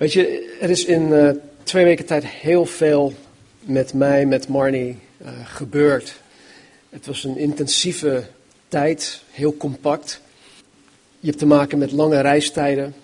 [0.00, 1.30] Weet je, er is in uh,
[1.62, 3.12] twee weken tijd heel veel
[3.60, 6.20] met mij, met Marnie, uh, gebeurd.
[6.88, 8.24] Het was een intensieve
[8.68, 10.20] tijd, heel compact.
[11.18, 12.94] Je hebt te maken met lange reistijden.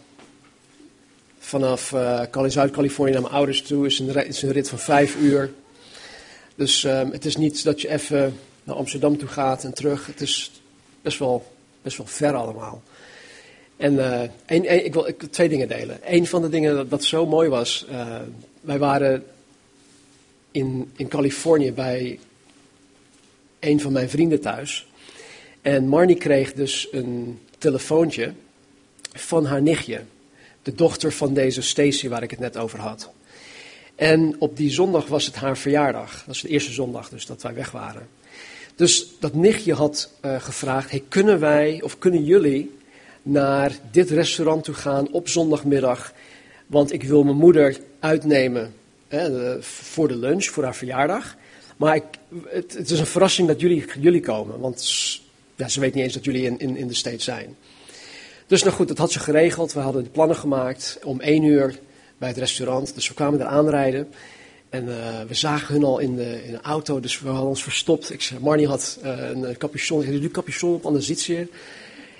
[1.38, 5.52] Vanaf uh, Zuid-Californië naar mijn ouders toe is een, een rit van vijf uur.
[6.54, 10.06] Dus um, het is niet dat je even naar Amsterdam toe gaat en terug.
[10.06, 10.62] Het is
[11.02, 11.52] best wel,
[11.82, 12.82] best wel ver allemaal.
[13.76, 13.98] En
[14.46, 15.98] een, ik wil ik, twee dingen delen.
[16.04, 18.16] Een van de dingen dat, dat zo mooi was, uh,
[18.60, 19.24] wij waren
[20.50, 22.18] in, in Californië bij
[23.60, 24.86] een van mijn vrienden thuis.
[25.62, 28.32] En Marnie kreeg dus een telefoontje
[29.12, 30.00] van haar nichtje,
[30.62, 33.10] de dochter van deze Stacy waar ik het net over had.
[33.94, 36.10] En op die zondag was het haar verjaardag.
[36.10, 38.08] Dat was de eerste zondag dus dat wij weg waren.
[38.74, 42.74] Dus dat nichtje had uh, gevraagd, hey, kunnen wij of kunnen jullie
[43.26, 46.12] naar dit restaurant toe gaan op zondagmiddag.
[46.66, 48.74] Want ik wil mijn moeder uitnemen
[49.08, 51.36] hè, voor de lunch, voor haar verjaardag.
[51.76, 52.00] Maar
[52.48, 54.60] het, is een verrassing dat jullie, jullie komen.
[54.60, 54.90] Want
[55.56, 57.56] ja, ze weet niet eens dat jullie in, in, de States zijn.
[58.46, 59.72] Dus nou goed, dat had ze geregeld.
[59.72, 61.78] We hadden de plannen gemaakt om één uur
[62.18, 62.94] bij het restaurant.
[62.94, 64.08] Dus we kwamen er aanrijden.
[64.68, 67.62] En uh, we zagen hun al in de, in de auto, dus we hadden ons
[67.62, 68.12] verstopt.
[68.12, 70.00] Ik zei, Marnie had uh, een capuchon.
[70.00, 71.48] Ik zei, doe capuchon op, anders ziet ze je.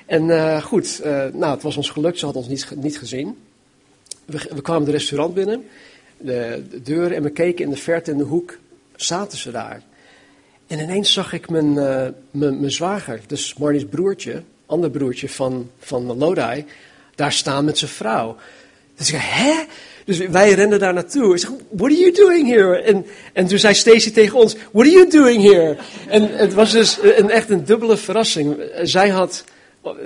[0.07, 1.01] En uh, goed,
[1.33, 2.19] nou, het was ons gelukt.
[2.19, 3.37] Ze had ons niet, niet gezien.
[4.25, 5.65] We, we kwamen het restaurant binnen,
[6.17, 8.59] de, de deur, en we keken in de verte in de hoek.
[8.97, 9.83] Zaten ze daar.
[10.67, 16.19] En ineens zag ik mijn, mijn, mijn zwager, dus Marnie's broertje, ander broertje van, van
[16.19, 16.65] Lodi,
[17.15, 18.37] daar staan met zijn vrouw.
[18.97, 19.65] Dus ik hè?
[20.05, 21.35] Dus wij renden daar naartoe.
[21.35, 22.83] Ik zeg, what are you doing here?
[22.83, 25.77] En, en toen zei Stacy tegen ons, what are you doing here?
[26.09, 28.57] En het was dus een, echt een dubbele verrassing.
[28.83, 29.45] Zij had,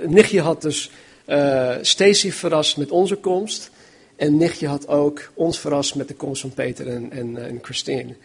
[0.05, 0.91] nichtje had dus
[1.27, 3.71] uh, Stacy verrast met onze komst.
[4.15, 8.15] En nichtje had ook ons verrast met de komst van Peter en, en, en Christine.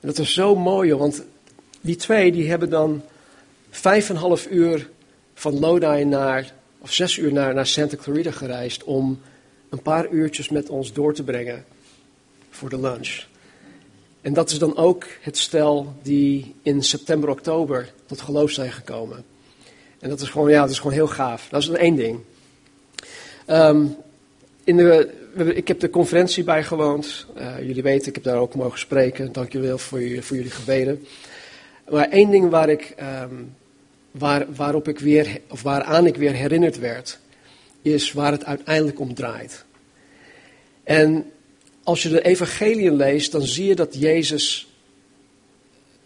[0.00, 1.22] En dat was zo mooi, want
[1.80, 3.02] die twee die hebben dan
[3.70, 4.88] vijf en een half uur
[5.34, 9.20] van Lodi naar, of zes uur naar, naar Santa Clarita gereisd om
[9.68, 11.64] een paar uurtjes met ons door te brengen
[12.50, 13.24] voor de lunch.
[14.20, 19.24] En dat is dan ook het stel die in september, oktober tot geloof zijn gekomen.
[20.00, 21.48] En dat is gewoon, ja, dat is gewoon heel gaaf.
[21.50, 22.18] Dat is één ding.
[23.50, 23.96] Um,
[24.64, 25.12] in de,
[25.54, 27.26] ik heb de conferentie bijgewoond.
[27.38, 29.32] Uh, jullie weten, ik heb daar ook mogen spreken.
[29.32, 31.06] Dank jullie wel voor, voor jullie gebeden.
[31.90, 33.54] Maar één ding waar ik, um,
[34.10, 37.18] waar, waarop ik weer, of waaraan ik weer herinnerd werd,
[37.82, 39.64] is waar het uiteindelijk om draait.
[40.84, 41.30] En
[41.82, 44.68] als je de evangelie leest, dan zie je dat Jezus,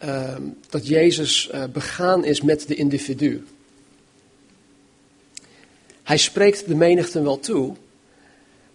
[0.05, 0.37] uh,
[0.69, 3.45] dat Jezus uh, begaan is met de individu.
[6.13, 7.75] Hij spreekt de menigte wel toe,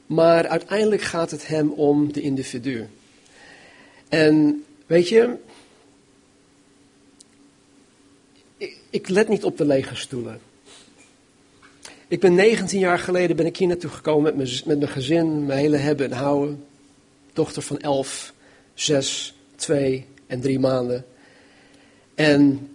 [0.05, 2.87] maar uiteindelijk gaat het hem om de individu.
[4.09, 5.35] En weet je,
[8.89, 10.39] ik, let niet op de lege stoelen.
[12.07, 15.45] Ik ben 19 jaar geleden ben ik hier naartoe gekomen met mijn, met mijn gezin,
[15.45, 16.65] mijn hele hebben en houden.
[17.33, 18.33] Dochter van 11,
[18.73, 21.05] 6, 2 en 3 maanden.
[22.15, 22.69] En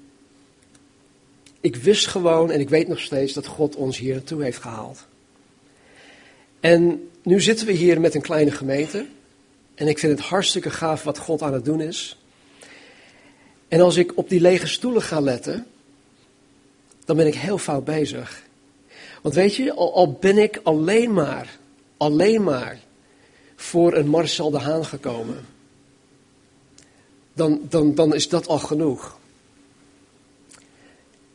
[1.62, 5.06] ik wist gewoon en ik weet nog steeds dat God ons hier naartoe heeft gehaald.
[6.61, 9.06] En nu zitten we hier met een kleine gemeente.
[9.75, 12.19] En ik vind het hartstikke gaaf wat God aan het doen is.
[13.69, 15.67] En als ik op die lege stoelen ga letten,
[17.05, 18.43] dan ben ik heel fout bezig.
[19.22, 21.59] Want weet je, al, ben ik alleen maar,
[21.97, 22.78] alleen maar
[23.56, 25.47] voor een Marcel de Haan gekomen,
[27.33, 29.21] dan, dan, dan is dat al genoeg.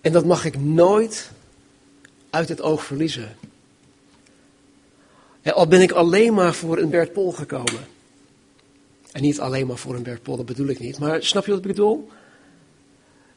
[0.07, 1.31] En dat mag ik nooit
[2.29, 3.35] uit het oog verliezen.
[5.43, 7.87] al ben ik alleen maar voor een Bert Pol gekomen.
[9.11, 10.99] En niet alleen maar voor een Bert Pol, dat bedoel ik niet.
[10.99, 12.09] Maar snap je wat ik bedoel?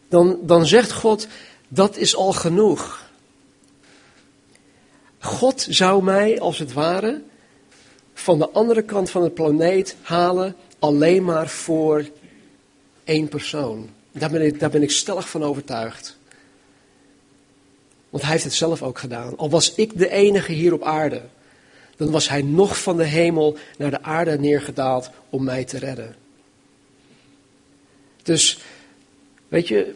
[0.08, 1.26] Dan, dan zegt God,
[1.68, 3.10] dat is al genoeg.
[5.18, 7.22] God zou mij als het ware
[8.14, 12.08] van de andere kant van de planeet halen alleen maar voor
[13.04, 13.88] één persoon.
[14.12, 16.18] Daar ben ik, daar ben ik stellig van overtuigd.
[18.10, 19.36] Want hij heeft het zelf ook gedaan.
[19.36, 21.22] Al was ik de enige hier op aarde,
[21.96, 26.14] dan was hij nog van de hemel naar de aarde neergedaald om mij te redden.
[28.22, 28.58] Dus,
[29.48, 29.94] weet je,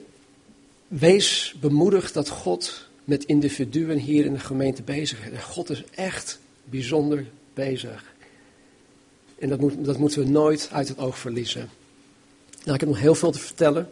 [0.89, 5.43] wees bemoedigd dat God met individuen hier in de gemeente bezig is.
[5.43, 8.15] God is echt bijzonder bezig.
[9.39, 11.71] En dat, moet, dat moeten we nooit uit het oog verliezen.
[12.63, 13.89] Nou, ik heb nog heel veel te vertellen,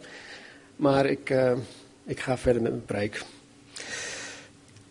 [0.75, 1.57] maar ik, uh,
[2.05, 3.23] ik ga verder met mijn preek.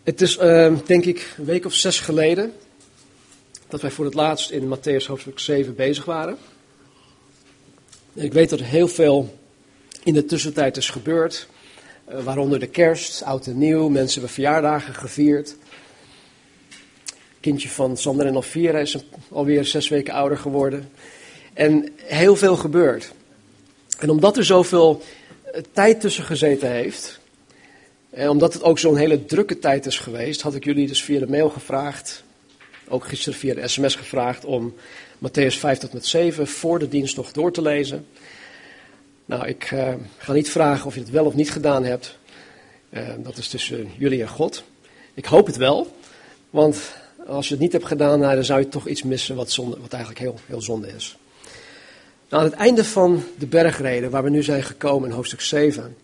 [0.03, 2.53] Het is, uh, denk ik, een week of zes geleden
[3.67, 6.37] dat wij voor het laatst in Matthäus hoofdstuk 7 bezig waren.
[8.15, 9.39] En ik weet dat er heel veel
[10.03, 11.47] in de tussentijd is gebeurd.
[12.09, 15.55] Uh, waaronder de kerst, oud en nieuw, mensen hebben verjaardagen gevierd.
[17.39, 18.97] Kindje van Sander en Alvira is
[19.29, 20.89] alweer zes weken ouder geworden.
[21.53, 23.11] En heel veel gebeurt.
[23.99, 25.01] En omdat er zoveel
[25.43, 27.19] eh, tijd tussen gezeten heeft,
[28.13, 31.19] en omdat het ook zo'n hele drukke tijd is geweest, had ik jullie dus via
[31.19, 32.23] de mail gevraagd,
[32.87, 34.73] ook gisteren via de sms gevraagd, om
[35.17, 38.07] Matthäus 5 tot met 7 voor de dienst nog door te lezen.
[39.25, 42.17] Nou, ik uh, ga niet vragen of je het wel of niet gedaan hebt.
[42.89, 44.63] Uh, dat is tussen jullie en God.
[45.13, 45.97] Ik hoop het wel,
[46.49, 46.77] want
[47.27, 49.77] als je het niet hebt gedaan, nou, dan zou je toch iets missen wat, zonde,
[49.79, 51.17] wat eigenlijk heel, heel zonde is.
[52.29, 55.83] Nou, aan het einde van de bergreden, waar we nu zijn gekomen in hoofdstuk 7.
[55.83, 55.95] Um,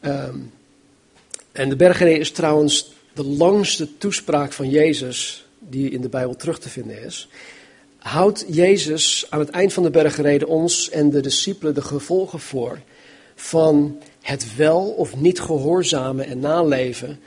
[0.00, 0.38] ehm,
[1.54, 6.58] en de bergreden is trouwens de langste toespraak van Jezus die in de Bijbel terug
[6.58, 7.28] te vinden is.
[7.98, 12.80] Houdt Jezus aan het eind van de bergreden ons en de discipelen de gevolgen voor
[13.34, 17.20] van het wel of niet gehoorzamen en naleven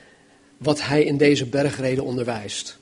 [0.57, 2.77] wat hij in deze bergreden onderwijst.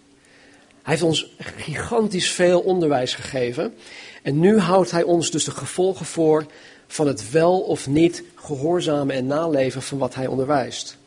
[0.82, 3.74] Hij heeft ons gigantisch veel onderwijs gegeven.
[4.22, 6.46] En nu houdt hij ons dus de gevolgen voor
[6.88, 10.98] van het wel of niet gehoorzamen en naleven van wat hij onderwijst.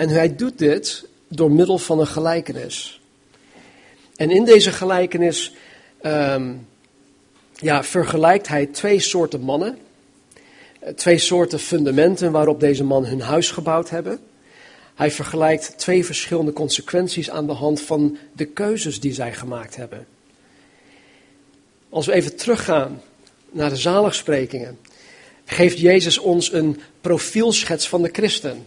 [0.00, 3.00] En hij doet dit door middel van een gelijkenis.
[4.16, 5.54] En in deze gelijkenis
[6.02, 6.66] um,
[7.54, 9.78] ja, vergelijkt hij twee soorten mannen.
[10.94, 14.20] Twee soorten fundamenten waarop deze man hun huis gebouwd hebben.
[14.94, 20.06] Hij vergelijkt twee verschillende consequenties aan de hand van de keuzes die zij gemaakt hebben.
[21.88, 23.02] Als we even teruggaan
[23.50, 24.78] naar de zaligsprekingen,
[25.44, 28.66] geeft Jezus ons een profielschets van de christen.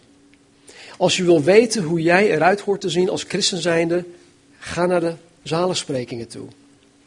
[0.97, 4.05] Als je wil weten hoe jij eruit hoort te zien als christen zijnde,
[4.59, 5.13] ga naar de
[5.43, 6.47] zaligsprekingen toe.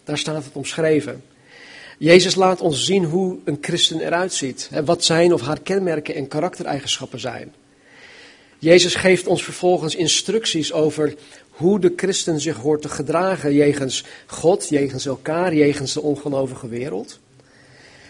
[0.04, 1.22] Daar staat het omschreven.
[1.98, 4.70] Jezus laat ons zien hoe een christen eruit ziet.
[4.84, 7.52] Wat zijn of haar kenmerken en karaktereigenschappen zijn.
[8.58, 11.14] Jezus geeft ons vervolgens instructies over
[11.48, 17.18] hoe de christen zich hoort te gedragen jegens God, jegens elkaar, jegens de ongelovige wereld.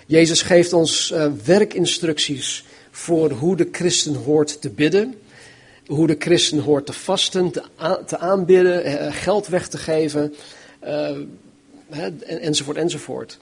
[0.06, 5.14] Jezus geeft ons uh, werkinstructies voor hoe de christen hoort te bidden,
[5.86, 7.50] hoe de christen hoort te vasten,
[8.06, 10.34] te, aanbidden, uh, geld weg te geven,
[10.84, 11.18] uh,
[12.26, 13.38] enzovoort, enzovoort.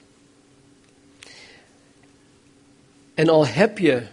[3.13, 4.03] En al heb je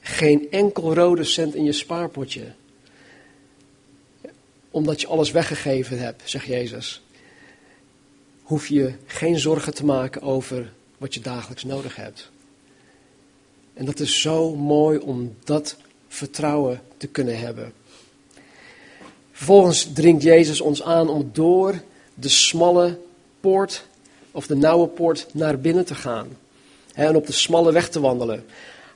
[0.00, 2.52] geen enkel rode cent in je spaarpotje.
[4.70, 7.02] Omdat je alles weggegeven hebt, zegt Jezus.
[8.42, 12.30] Hoef je geen zorgen te maken over wat je dagelijks nodig hebt.
[13.74, 15.76] En dat is zo mooi om dat
[16.14, 17.72] vertrouwen te kunnen hebben.
[19.32, 21.82] Vervolgens dringt Jezus ons aan om door
[22.14, 22.98] de smalle
[23.40, 23.86] poort
[24.30, 26.28] of de nauwe poort naar binnen te gaan.
[26.94, 28.44] En op de smalle weg te wandelen.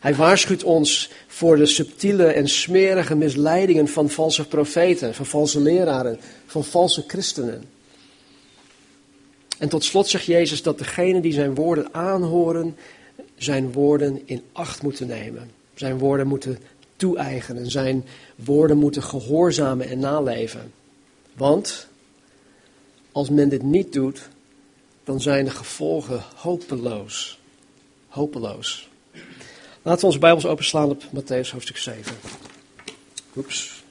[0.00, 6.20] Hij waarschuwt ons voor de subtiele en smerige misleidingen van valse profeten, van valse leraren,
[6.46, 7.64] van valse christenen.
[9.58, 12.76] En tot slot zegt Jezus dat degenen die zijn woorden aanhoren,
[13.36, 15.50] zijn woorden in acht moeten nemen.
[15.74, 16.58] Zijn woorden moeten
[16.98, 18.04] toe-eigenen, zijn
[18.34, 20.72] woorden moeten gehoorzamen en naleven.
[21.32, 21.88] Want
[23.12, 24.28] als men dit niet doet,
[25.04, 27.38] dan zijn de gevolgen hopeloos.
[28.08, 28.88] Hopeloos.
[29.82, 32.16] Laten we onze Bijbels openslaan op Matthäus hoofdstuk 7.
[33.36, 33.82] Oeps,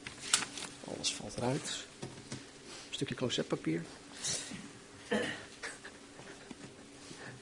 [0.98, 1.86] alles valt eruit.
[2.00, 3.82] Een stukje closetpapier.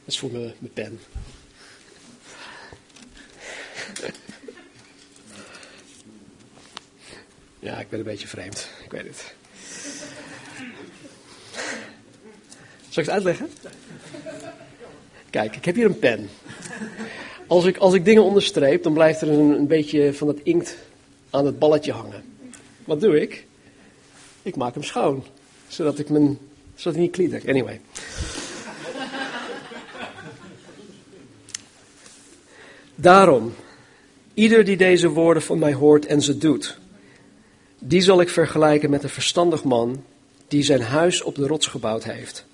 [0.05, 0.99] Dat is voor mijn, mijn pen.
[7.65, 8.69] Ja, ik ben een beetje vreemd.
[8.83, 9.33] Ik weet het.
[12.89, 13.49] Zal ik het uitleggen?
[15.29, 16.29] Kijk, ik heb hier een pen.
[17.47, 20.75] Als ik, als ik dingen onderstreep, dan blijft er een, een beetje van het inkt
[21.29, 22.23] aan het balletje hangen.
[22.83, 23.45] Wat doe ik?
[24.41, 25.23] Ik maak hem schoon,
[25.67, 26.37] zodat, ik mijn,
[26.75, 27.47] zodat hij niet kliedert.
[27.47, 27.81] Anyway.
[32.95, 33.53] Daarom,
[34.33, 36.77] ieder die deze woorden van mij hoort en ze doet,
[37.87, 40.03] die zal ik vergelijken met een verstandig man
[40.47, 42.45] die zijn huis op de rots gebouwd heeft.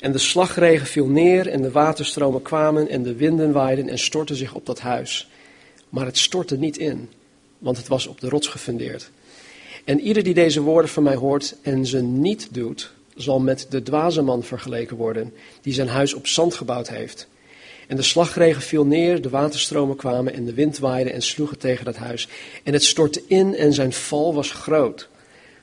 [0.00, 4.36] En de slagregen viel neer en de waterstromen kwamen en de winden waaiden en stortten
[4.36, 5.30] zich op dat huis.
[5.88, 7.10] Maar het stortte niet in,
[7.58, 9.10] want het was op de rots gefundeerd.
[9.84, 13.82] En ieder die deze woorden van mij hoort en ze niet doet, zal met de
[13.82, 17.28] dwaze man vergeleken worden, die zijn huis op zand gebouwd heeft.
[17.86, 21.84] En de slagregen viel neer, de waterstromen kwamen en de wind waaide en sloegen tegen
[21.84, 22.28] dat huis.
[22.62, 25.08] En het stortte in en zijn val was groot.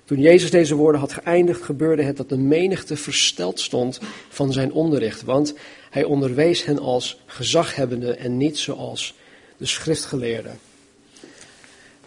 [0.06, 4.00] Toen Jezus deze woorden had geëindigd, gebeurde het dat de menigte versteld stond
[4.30, 5.54] van zijn onderricht, want
[5.90, 9.14] hij onderwees hen als gezaghebbende en niet zoals
[9.58, 10.60] de schriftgeleerden.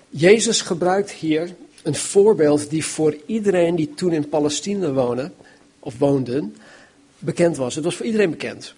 [0.09, 5.31] Jezus gebruikt hier een voorbeeld die voor iedereen die toen in Palestina woonde,
[5.78, 6.57] of woonden,
[7.19, 7.75] bekend was.
[7.75, 8.75] Het was voor iedereen bekend.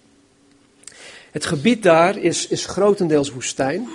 [1.34, 3.88] Het gebied daar is, is grotendeels woestijn.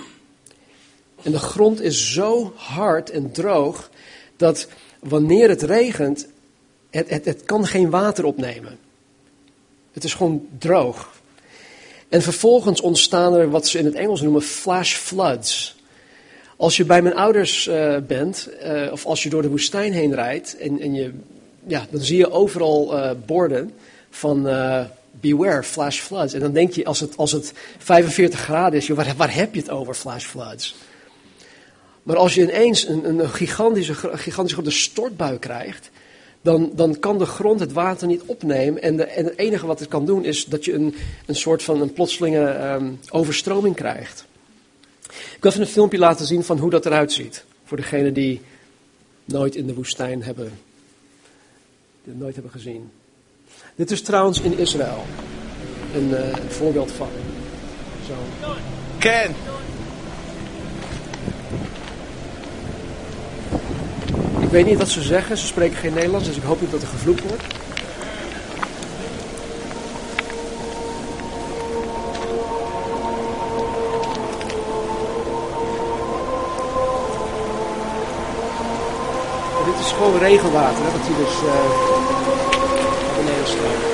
[1.22, 3.90] En de grond is zo hard en droog
[4.36, 4.68] dat
[4.98, 6.26] wanneer het regent,
[6.90, 8.78] het, het, het kan geen water opnemen.
[9.92, 11.10] Het is gewoon droog.
[12.08, 15.76] En vervolgens ontstaan er wat ze in het Engels noemen flash floods.
[16.56, 20.14] Als je bij mijn ouders uh, bent, uh, of als je door de woestijn heen
[20.14, 21.12] rijdt, en, en je,
[21.66, 23.72] ja, dan zie je overal uh, borden
[24.10, 24.46] van
[25.10, 26.32] beware flash floods.
[26.32, 29.60] En dan denk je, als het, als het 45 graden is, joh, waar, heb je
[29.60, 30.74] het over, flash floods?
[32.02, 35.90] Maar als je ineens een, een gigantische, gigantische grote stortbui krijgt,
[36.42, 38.82] dan, dan kan de grond het water niet opnemen.
[38.82, 40.94] En, de, en het enige wat het kan doen is dat je een,
[41.26, 44.24] een soort van een plotselinge um, overstroming krijgt.
[45.08, 47.44] Ik wil even een filmpje laten zien van hoe dat eruit ziet.
[47.64, 48.40] Voor degenen die
[49.24, 50.52] nooit in de woestijn hebben,
[52.04, 52.90] nooit hebben gezien.
[53.74, 55.04] Dit is trouwens in Israël
[55.94, 57.08] een uh, voorbeeld van.
[58.06, 58.14] Zo.
[58.98, 59.34] Ken.
[64.40, 66.82] Ik weet niet wat ze zeggen, ze spreken geen Nederlands, dus ik hoop niet dat
[66.82, 67.42] er gevloekt wordt.
[79.58, 82.59] En dit is gewoon regenwater, hè, wat hier dus uh,
[83.50, 83.88] stroomt.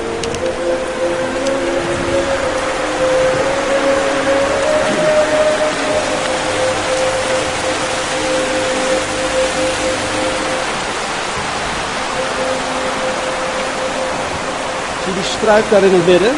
[15.03, 16.35] Zie die struik daar in het midden?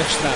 [0.00, 0.34] Wegstruik.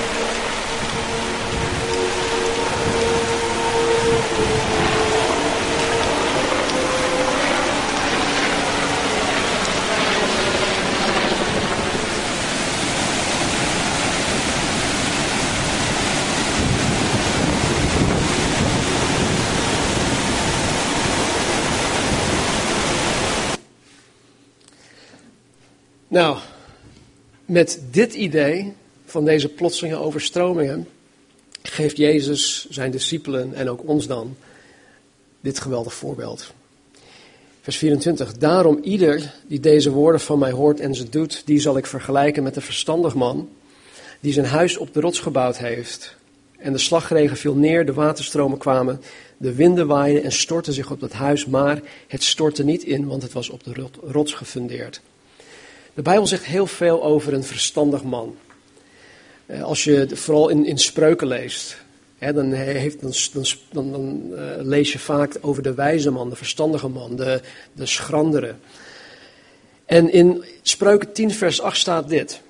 [26.09, 26.39] Nou,
[27.55, 28.73] met dit idee
[29.05, 30.89] van deze plotselinge overstromingen
[31.63, 34.37] geeft Jezus zijn discipelen en ook ons dan
[35.41, 36.53] dit geweldig voorbeeld.
[37.61, 38.33] Vers 24.
[38.33, 42.43] Daarom ieder die deze woorden van mij hoort en ze doet, die zal ik vergelijken
[42.43, 43.49] met een verstandig man
[44.21, 46.17] die zijn huis op de rots gebouwd heeft.
[46.59, 49.01] En de slagregen viel neer, de waterstromen kwamen,
[49.37, 53.23] de winden waaiden en stortten zich op dat huis, maar het stortte niet in, want
[53.23, 55.01] het was op de rots gefundeerd.
[55.95, 58.37] De Bijbel zegt heel veel over een verstandig man.
[59.63, 61.77] Als je vooral in, in spreuken leest,
[62.19, 63.13] hè, dan, heeft, dan,
[63.73, 67.41] dan, dan uh, lees je vaak over de wijze man, de verstandige man, de,
[67.73, 68.55] de schrandere.
[69.87, 72.41] En in spreuken 10 vers 8 staat dit.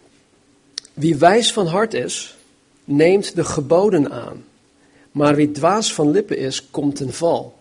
[0.92, 2.36] Wie wijs van hart is,
[2.84, 4.44] neemt de geboden aan.
[5.12, 7.58] Maar wie dwaas van lippen is, komt ten val.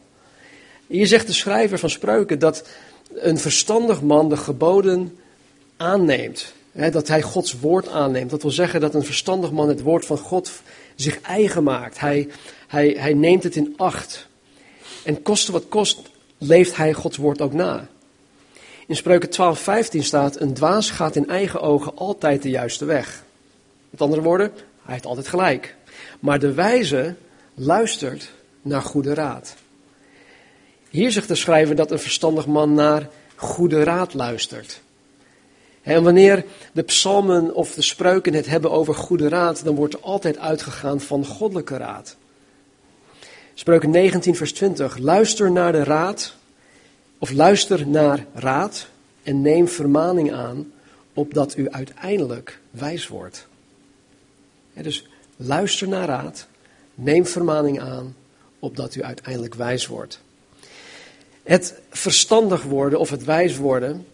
[0.87, 2.67] Hier zegt de schrijver van spreuken dat
[3.13, 5.17] een verstandig man de geboden
[5.83, 8.29] aanneemt dat hij Gods woord aanneemt.
[8.29, 10.51] Dat wil zeggen dat een verstandig man het woord van God
[10.95, 11.99] zich eigen maakt.
[11.99, 12.29] Hij,
[12.67, 14.27] hij, hij neemt het in acht.
[15.03, 15.99] En koste wat kost,
[16.37, 17.87] leeft hij Gods woord ook na.
[18.87, 23.23] In Spreuken 12:15 staat: Een dwaas gaat in eigen ogen altijd de juiste weg.
[23.89, 24.51] Met andere woorden,
[24.83, 25.75] hij heeft altijd gelijk.
[26.19, 27.15] Maar de wijze
[27.53, 29.55] luistert naar goede raad.
[30.89, 34.81] Hier zegt de schrijver dat een verstandig man naar goede raad luistert.
[35.83, 39.99] En wanneer de psalmen of de spreuken het hebben over goede raad, dan wordt er
[39.99, 42.15] altijd uitgegaan van goddelijke raad.
[43.53, 44.97] Spreuken 19, vers 20.
[44.97, 46.35] Luister naar de raad,
[47.17, 48.87] of luister naar raad
[49.23, 50.71] en neem vermaning aan,
[51.13, 53.47] opdat u uiteindelijk wijs wordt.
[54.73, 56.47] dus luister naar raad,
[56.95, 58.15] neem vermaning aan,
[58.59, 60.19] opdat u uiteindelijk wijs wordt.
[61.43, 64.05] Het verstandig worden of het wijs worden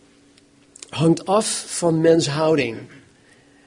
[0.89, 2.77] hangt af van menshouding.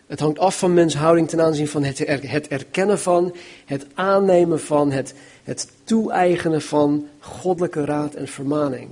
[0.06, 4.90] Het hangt af van menshouding ten aanzien van het, het erkennen van, het aannemen van,
[4.90, 8.90] het, het toe-eigenen van goddelijke raad en vermaning.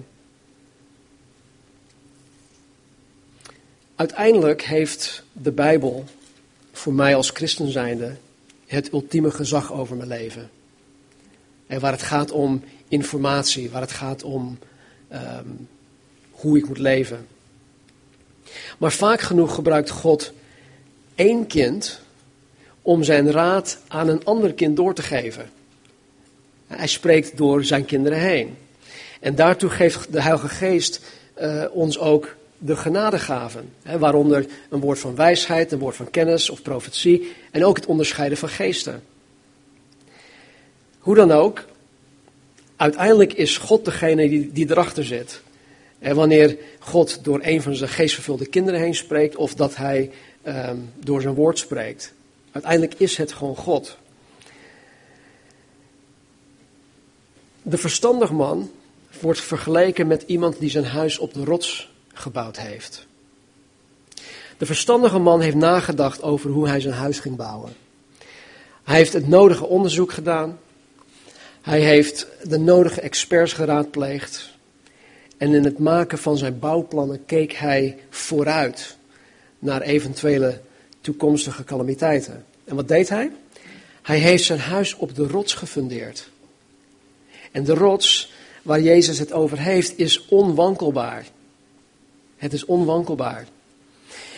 [3.94, 6.04] Uiteindelijk heeft de Bijbel
[6.72, 8.16] voor mij als christen zijnde
[8.66, 10.50] het ultieme gezag over mijn leven.
[11.66, 14.58] En waar het gaat om informatie, waar het gaat om
[15.08, 15.48] ehm,
[16.30, 17.26] hoe ik moet leven.
[18.80, 20.32] Maar vaak genoeg gebruikt God
[21.14, 22.00] één kind
[22.82, 25.50] om zijn raad aan een ander kind door te geven.
[26.66, 28.56] Hij spreekt door zijn kinderen heen.
[29.20, 31.00] En daartoe geeft de Heilige Geest
[31.40, 33.72] uh, ons ook de genadegaven.
[33.82, 37.32] Hè, waaronder een woord van wijsheid, een woord van kennis of profetie.
[37.50, 39.02] En ook het onderscheiden van geesten.
[40.98, 41.64] Hoe dan ook,
[42.76, 45.42] uiteindelijk is God degene die, die erachter zit.
[46.00, 50.10] En wanneer God door een van zijn geestvervulde kinderen heen spreekt, of dat hij
[50.46, 52.12] um, door zijn woord spreekt.
[52.52, 53.96] Uiteindelijk is het gewoon God.
[57.62, 58.70] De verstandig man
[59.20, 63.06] wordt vergeleken met iemand die zijn huis op de rots gebouwd heeft.
[64.58, 67.72] De verstandige man heeft nagedacht over hoe hij zijn huis ging bouwen.
[68.82, 70.58] Hij heeft het nodige onderzoek gedaan.
[71.60, 74.58] Hij heeft de nodige experts geraadpleegd.
[75.40, 78.96] En in het maken van zijn bouwplannen keek hij vooruit
[79.58, 80.60] naar eventuele
[81.00, 82.44] toekomstige calamiteiten.
[82.64, 83.30] En wat deed hij?
[84.02, 86.30] Hij heeft zijn huis op de rots gefundeerd.
[87.52, 88.32] En de rots
[88.62, 91.26] waar Jezus het over heeft is onwankelbaar.
[92.36, 93.46] Het is onwankelbaar.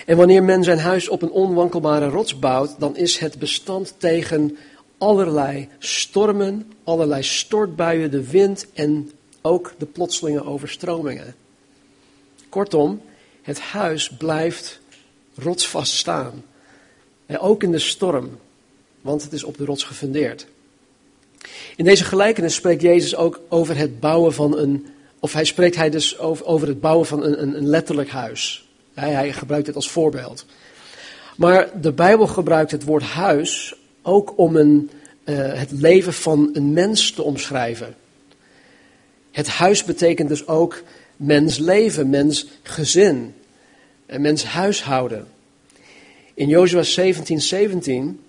[0.06, 4.56] En wanneer men zijn huis op een onwankelbare rots bouwt, dan is het bestand tegen
[4.98, 9.10] allerlei stormen, allerlei stortbuien, de wind en
[9.42, 11.34] ook de plotselinge overstromingen.
[12.48, 13.02] Kortom,
[13.42, 14.80] het huis blijft
[15.34, 16.44] rotsvast staan.
[17.26, 18.38] En ook in de storm,
[19.00, 20.46] want het is op de rots gefundeerd.
[21.76, 24.86] In deze gelijkenis spreekt Jezus ook over het bouwen van een,
[25.18, 28.68] of hij spreekt hij dus over, het bouwen van een, een, letterlijk huis.
[28.94, 30.44] Hij, hij gebruikt het als voorbeeld.
[31.36, 34.90] Maar de Bijbel gebruikt het woord huis ook om een,
[35.24, 37.94] uh, het leven van een mens te omschrijven.
[39.32, 40.82] Het huis betekent dus ook
[41.16, 43.34] mens leven, mens gezin,
[44.06, 45.28] en mens huishouden.
[46.34, 48.20] In Jozua 17, 17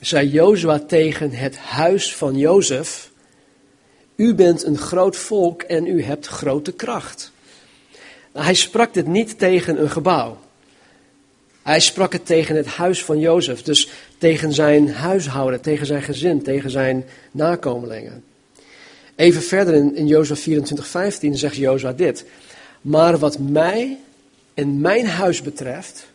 [0.00, 3.10] zei Jozua tegen het huis van Jozef,
[4.16, 7.32] u bent een groot volk en u hebt grote kracht.
[8.32, 10.38] Nou, hij sprak dit niet tegen een gebouw.
[11.62, 16.42] Hij sprak het tegen het huis van Jozef, dus tegen zijn huishouden, tegen zijn gezin,
[16.42, 18.24] tegen zijn nakomelingen.
[19.16, 22.24] Even verder in, in Jozua 24, 15 zegt Jozua dit.
[22.80, 23.98] Maar wat mij
[24.54, 26.06] en mijn huis betreft,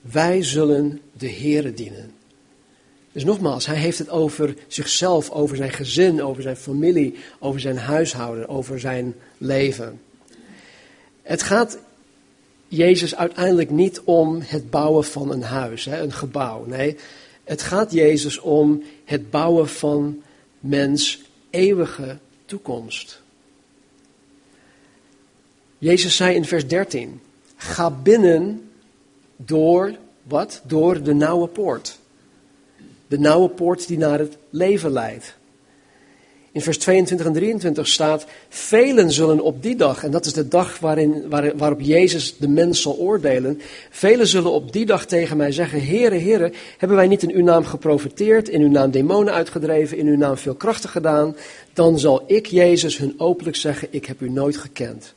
[0.00, 2.14] wij zullen de Heere dienen.
[3.12, 7.76] Dus nogmaals, hij heeft het over zichzelf, over zijn gezin, over zijn familie, over zijn
[7.76, 10.00] huishouden, over zijn leven.
[11.22, 11.78] Het gaat
[12.68, 16.64] Jezus uiteindelijk niet om het bouwen van een huis, een gebouw.
[16.64, 16.96] Nee,
[17.44, 20.22] het gaat Jezus om het bouwen van
[20.60, 23.22] mens eeuwige toekomst.
[25.78, 27.20] Jezus zei in vers 13:
[27.56, 28.70] Ga binnen
[29.36, 30.60] door wat?
[30.64, 31.98] Door de nauwe poort.
[33.06, 35.34] De nauwe poort die naar het leven leidt.
[36.56, 40.48] In vers 22 en 23 staat: Velen zullen op die dag, en dat is de
[40.48, 43.60] dag waarin, waar, waarop Jezus de mens zal oordelen.
[43.90, 47.42] Velen zullen op die dag tegen mij zeggen: Heere, Heere, hebben wij niet in uw
[47.42, 51.36] naam geprofiteerd, in uw naam demonen uitgedreven, in uw naam veel krachten gedaan?
[51.72, 55.14] Dan zal ik, Jezus, hun openlijk zeggen: Ik heb u nooit gekend.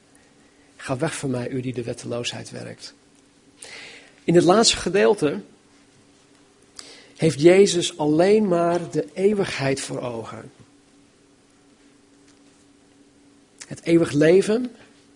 [0.76, 2.94] Ga weg van mij, u die de wetteloosheid werkt.
[4.24, 5.40] In het laatste gedeelte
[7.16, 10.59] heeft Jezus alleen maar de eeuwigheid voor ogen.
[13.70, 14.72] Het eeuwig leven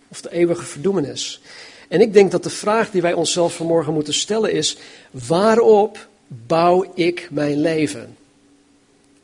[0.08, 1.40] of de eeuwige verdoemenis.
[1.88, 4.78] En ik denk dat de vraag die wij onszelf vanmorgen moeten stellen is:
[5.10, 8.16] waarop bouw ik mijn leven?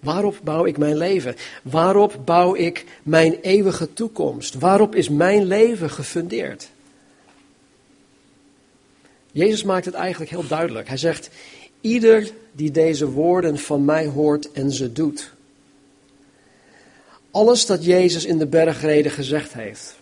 [0.00, 1.36] Waarop bouw ik mijn leven?
[1.62, 4.54] Waarop bouw ik mijn eeuwige toekomst?
[4.54, 6.68] Waarop is mijn leven gefundeerd?
[9.32, 10.88] Jezus maakt het eigenlijk heel duidelijk.
[10.88, 11.30] Hij zegt:
[11.80, 15.32] Ieder die deze woorden van mij hoort en ze doet.
[17.30, 19.98] Alles dat Jezus in de bergreden gezegd heeft.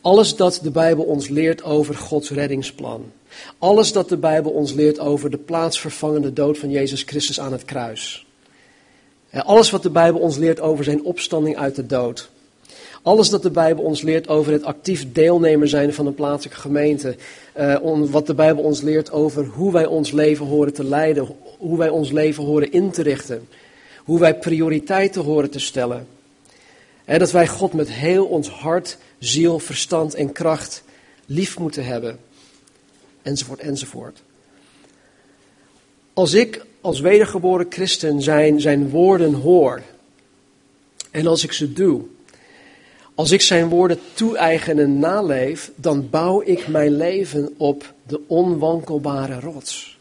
[0.00, 3.12] Alles dat de Bijbel ons leert over Gods reddingsplan.
[3.58, 7.64] Alles dat de Bijbel ons leert over de plaatsvervangende dood van Jezus Christus aan het
[7.64, 8.26] kruis.
[9.30, 12.30] Alles wat de Bijbel ons leert over zijn opstanding uit de dood.
[13.02, 17.16] Alles dat de Bijbel ons leert over het actief deelnemer zijn van een plaatselijke gemeente.
[17.58, 17.76] Uh,
[18.10, 21.28] wat de Bijbel ons leert over hoe wij ons leven horen te leiden.
[21.58, 23.48] Hoe wij ons leven horen in te richten.
[24.04, 26.06] Hoe wij prioriteiten horen te stellen.
[27.04, 30.82] En dat wij God met heel ons hart, ziel, verstand en kracht
[31.26, 32.18] lief moeten hebben.
[33.22, 34.22] Enzovoort, enzovoort.
[36.12, 39.82] Als ik als wedergeboren christen zijn, zijn woorden hoor
[41.10, 42.02] en als ik ze doe,
[43.14, 49.40] als ik zijn woorden toe-eigen en naleef, dan bouw ik mijn leven op de onwankelbare
[49.40, 49.98] rots.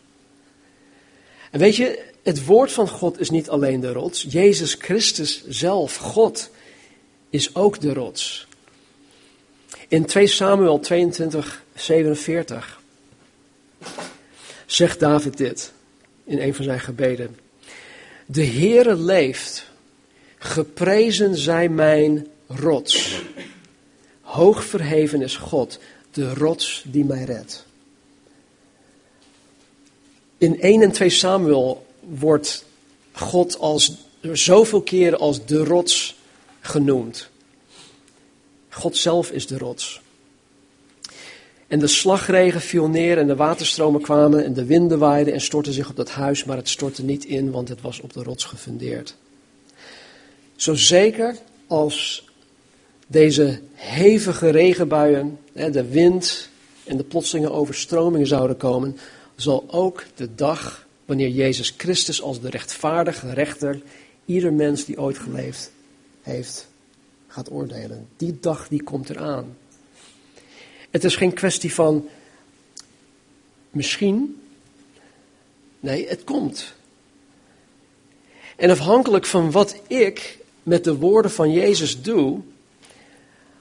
[1.52, 4.26] En weet je, het woord van God is niet alleen de rots.
[4.30, 6.50] Jezus Christus zelf, God,
[7.30, 8.48] is ook de rots.
[9.88, 12.82] In 2 Samuel 22, 47
[14.66, 15.72] zegt David dit
[16.24, 17.38] in een van zijn gebeden.
[18.26, 19.66] De Heere leeft,
[20.38, 23.22] geprezen zij mijn rots.
[24.22, 25.80] Hoog verheven is God,
[26.12, 27.66] de rots die mij redt.
[30.38, 32.66] In 1 en 2 Samuel wordt
[33.12, 36.16] God als, zoveel keren als de rots
[36.60, 37.30] genoemd.
[38.70, 40.02] God zelf is de rots.
[41.68, 45.74] En de slagregen viel neer en de waterstromen kwamen en de winden waaiden en stortten
[45.74, 48.44] zich op dat huis, maar het stortte niet in, want het was op de rots
[48.44, 49.16] gefundeerd.
[50.56, 51.38] Zo zeker
[51.68, 52.26] als
[53.08, 56.50] deze hevige regenbuien, de wind
[56.84, 58.98] en de plotselinge overstromingen zouden komen,
[59.36, 63.82] zal ook de dag wanneer Jezus Christus als de rechtvaardige rechter
[64.26, 65.72] ieder mens die ooit geleefd
[66.22, 66.68] heeft
[67.28, 68.08] gaat oordelen.
[68.18, 69.58] Die dag die komt eraan.
[70.90, 72.08] Het is geen kwestie van
[73.70, 74.42] misschien.
[75.80, 76.74] Nee, het komt.
[78.56, 82.40] En afhankelijk van wat ik met de woorden van Jezus doe,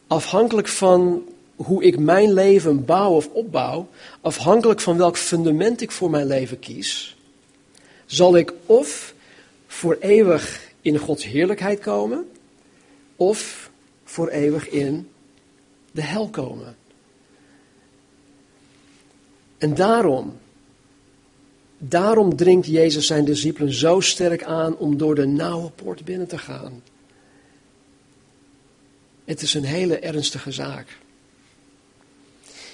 [0.07, 1.23] afhankelijk van
[1.57, 3.89] hoe ik mijn leven bouw of opbouw,
[4.21, 7.17] afhankelijk van welk fundament ik voor mijn leven kies,
[8.13, 9.15] zal ik of
[9.67, 12.31] voor eeuwig in Gods heerlijkheid komen,
[13.17, 13.71] of
[14.05, 15.09] voor eeuwig in
[15.91, 16.77] de hel komen.
[19.59, 20.39] En daarom,
[21.79, 26.39] daarom dringt Jezus zijn discipelen zo sterk aan om door de nauwe poort binnen te
[26.39, 26.83] gaan.
[29.25, 30.99] Het is een hele ernstige zaak.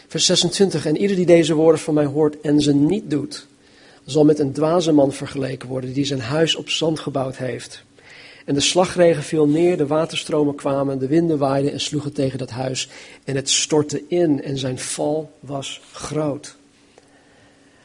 [0.09, 0.87] Vers 26.
[0.87, 3.47] En ieder die deze woorden van mij hoort en ze niet doet,
[4.11, 7.83] zal met een dwaze man vergeleken worden die zijn huis op zand gebouwd heeft.
[8.45, 12.51] En de slagregen viel neer, de waterstromen kwamen, de winden waaiden en sloegen tegen dat
[12.51, 12.89] huis.
[13.25, 16.57] En het stortte in en zijn val was groot.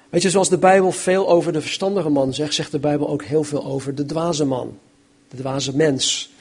[0.10, 3.24] Weet je, zoals de Bijbel veel over de verstandige man zegt, zegt de Bijbel ook
[3.24, 4.78] heel veel over de dwaze man,
[5.30, 6.32] de dwaze mens.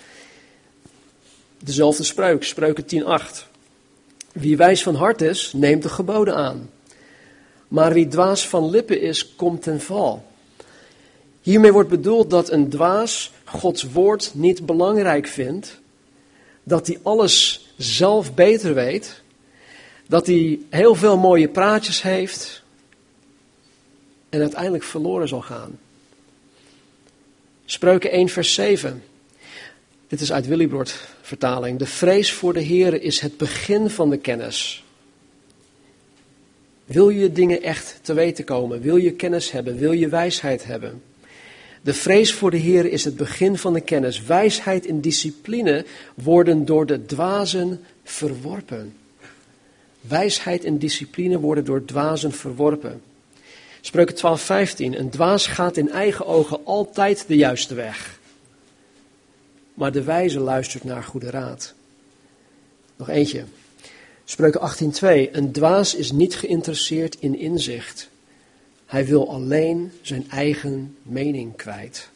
[1.59, 3.47] Dezelfde spreuk, spreuken 10:8.
[4.33, 6.71] Wie wijs van hart is, neemt de geboden aan.
[7.73, 10.27] Maar wie dwaas van lippen is, komt ten val.
[11.43, 15.81] Hiermee wordt bedoeld dat een dwaas Gods woord niet belangrijk vindt,
[16.63, 19.23] dat hij alles zelf beter weet,
[20.07, 22.63] dat hij heel veel mooie praatjes heeft
[24.29, 25.79] en uiteindelijk verloren zal gaan.
[27.65, 29.03] Spreuken 1 vers 7.
[30.09, 31.79] Dit is uit Willibrord vertaling.
[31.79, 34.82] De vrees voor de Heer is het begin van de kennis.
[36.93, 38.81] Wil je dingen echt te weten komen?
[38.81, 39.77] Wil je kennis hebben?
[39.77, 41.03] Wil je wijsheid hebben?
[41.83, 44.23] De vrees voor de Heer is het begin van de kennis.
[44.23, 48.97] Wijsheid en discipline worden door de dwazen verworpen.
[50.01, 53.03] Wijsheid en discipline worden door dwazen verworpen.
[53.81, 54.99] Spreuken 12:15.
[54.99, 58.19] Een dwaas gaat in eigen ogen altijd de juiste weg.
[59.75, 61.75] Maar de wijze luistert naar goede raad.
[62.97, 63.45] Nog eentje.
[64.33, 65.31] Spreuken 18:2.
[65.33, 68.09] Een dwaas is niet geïnteresseerd in inzicht.
[68.87, 72.09] Hij wil alleen zijn eigen mening kwijt.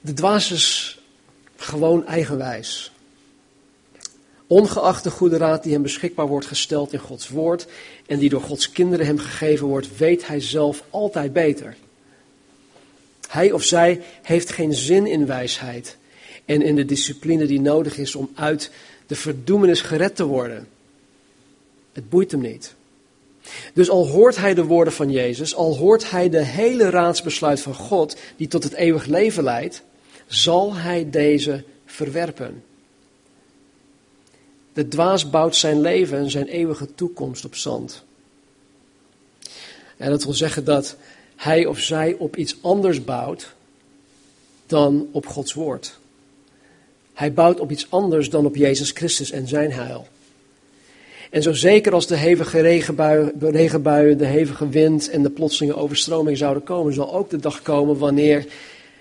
[0.00, 0.98] De dwaas is
[1.56, 2.92] gewoon eigenwijs.
[4.46, 7.66] Ongeacht de goede raad die hem beschikbaar wordt gesteld in Gods woord
[8.06, 11.76] en die door Gods kinderen hem gegeven wordt, weet hij zelf altijd beter.
[13.28, 15.96] Hij of zij heeft geen zin in wijsheid
[16.44, 18.70] en in de discipline die nodig is om uit
[19.06, 20.68] de verdoemenis gered te worden.
[21.92, 22.74] Het boeit hem niet.
[23.74, 27.74] Dus al hoort hij de woorden van Jezus, al hoort hij de hele raadsbesluit van
[27.74, 29.82] God die tot het eeuwig leven leidt,
[30.26, 32.64] zal hij deze verwerpen.
[34.72, 38.04] De dwaas bouwt zijn leven en zijn eeuwige toekomst op zand.
[39.96, 40.96] En dat wil zeggen dat
[41.36, 43.54] hij of zij op iets anders bouwt
[44.66, 45.98] dan op Gods woord.
[47.16, 50.06] Hij bouwt op iets anders dan op Jezus Christus en zijn heil.
[51.30, 56.38] En zo zeker als de hevige regenbuien, regenbuien, de hevige wind en de plotselinge overstroming
[56.38, 58.46] zouden komen, zal ook de dag komen wanneer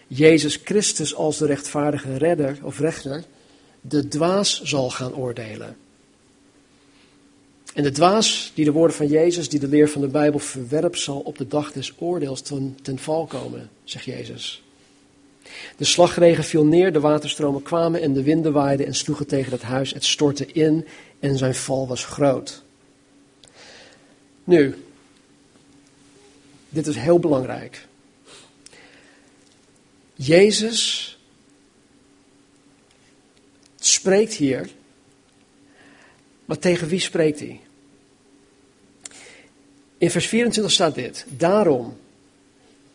[0.07, 3.23] Jezus Christus als de rechtvaardige redder of rechter
[3.81, 5.75] de dwaas zal gaan oordelen.
[7.73, 10.99] En de dwaas die de woorden van Jezus, die de leer van de Bijbel verwerpt,
[10.99, 14.64] zal op de dag des oordeels ten, ten val komen, zegt Jezus.
[15.77, 19.61] De slagregen viel neer, de waterstromen kwamen en de winden waaiden en sloegen tegen het
[19.61, 19.93] huis.
[19.93, 20.87] Het stortte in
[21.19, 22.63] en zijn val was groot.
[24.43, 24.75] Nu,
[26.69, 27.87] dit is heel belangrijk.
[30.13, 31.17] Jezus
[33.79, 34.69] spreekt hier,
[36.45, 37.59] maar tegen wie spreekt hij?
[39.97, 41.97] In vers 24 staat dit: Daarom,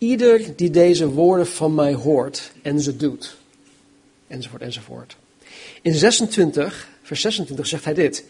[0.01, 3.37] ieder die deze woorden van mij hoort en ze doet,
[4.27, 5.17] enzovoort, enzovoort.
[5.83, 8.25] In 26, vers 26 zegt hij dit: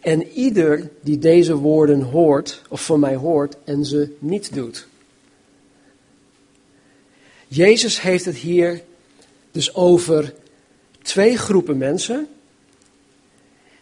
[0.00, 4.86] En ieder die deze woorden hoort, of van mij hoort en ze niet doet.
[7.48, 8.82] Jezus heeft het hier
[9.50, 10.34] dus over
[11.02, 12.28] twee groepen mensen.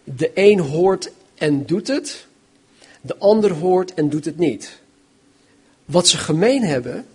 [0.04, 2.26] De een hoort en doet het,
[3.00, 4.80] de ander hoort en doet het niet.
[5.84, 7.06] Wat ze gemeen hebben,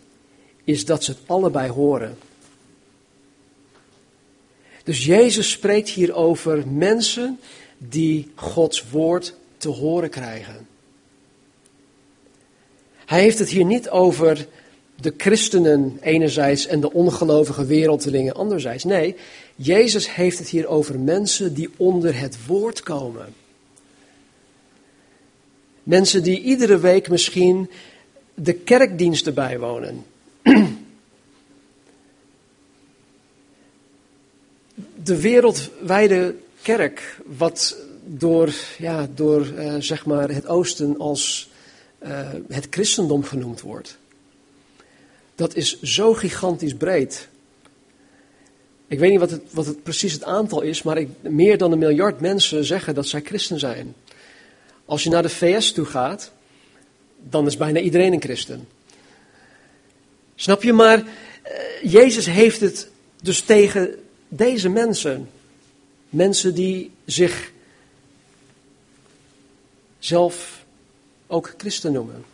[0.67, 2.17] is dat ze het allebei horen.
[4.83, 7.39] Dus Jezus spreekt hier over mensen
[7.77, 10.67] die Gods woord te horen krijgen.
[13.05, 14.47] Hij heeft het hier niet over
[14.95, 18.83] de christenen enerzijds en de ongelovige wereldlingen anderzijds.
[18.83, 19.15] Nee,
[19.55, 23.33] Jezus heeft het hier over mensen die onder het woord komen.
[25.83, 27.69] Mensen die iedere week misschien
[28.33, 30.05] de kerkdiensten bijwonen.
[35.07, 41.49] De wereldwijde kerk, wat door, ja, door uh, zeg maar het oosten als
[42.03, 43.97] uh, het christendom genoemd wordt.
[45.35, 47.27] Dat is zo gigantisch breed.
[48.87, 51.71] Ik weet niet wat het, wat het precies het aantal is, maar ik, meer dan
[51.71, 53.95] een miljard mensen zeggen dat zij christen zijn.
[54.85, 56.31] Als je naar de VS toe gaat,
[57.29, 58.67] dan is bijna iedereen een christen.
[60.35, 60.73] Snap je?
[60.73, 61.03] Maar uh,
[61.91, 62.89] Jezus heeft het
[63.21, 65.29] dus tegen deze mensen.
[66.09, 67.51] Mensen die zich
[69.99, 70.65] zelf
[71.27, 72.25] ook christen noemen.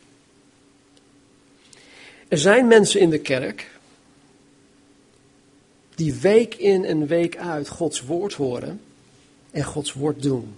[2.27, 3.71] Er zijn mensen in de kerk
[5.95, 8.81] die week in en week uit Gods woord horen
[9.51, 10.55] en Gods woord doen.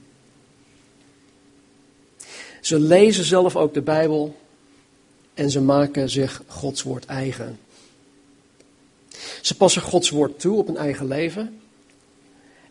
[2.61, 4.39] Ze lezen zelf ook de Bijbel
[5.33, 7.59] en ze maken zich Gods woord eigen.
[9.41, 11.59] Ze passen Gods woord toe op hun eigen leven.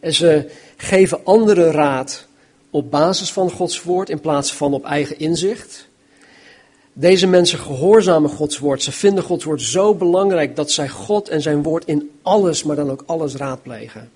[0.00, 2.26] En ze geven anderen raad
[2.70, 5.88] op basis van Gods woord in plaats van op eigen inzicht.
[6.92, 8.82] Deze mensen gehoorzamen Gods woord.
[8.82, 12.76] Ze vinden Gods woord zo belangrijk dat zij God en zijn woord in alles, maar
[12.76, 14.10] dan ook alles raadplegen.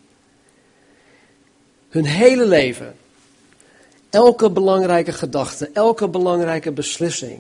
[1.88, 2.95] Hun hele leven,
[4.11, 7.38] elke belangrijke gedachte, elke belangrijke beslissing,